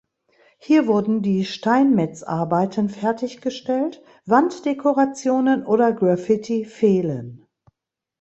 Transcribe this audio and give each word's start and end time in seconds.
Hier 0.57 0.87
wurden 0.87 1.21
die 1.21 1.45
Steinmetzarbeiten 1.45 2.89
fertiggestellt, 2.89 4.01
Wanddekorationen 4.25 5.63
oder 5.63 5.93
Graffiti 5.93 6.65
fehlen. 6.65 7.45